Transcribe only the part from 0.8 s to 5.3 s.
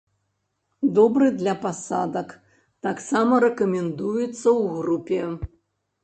Добры для пасадак, таксама рэкамендуецца ў групе.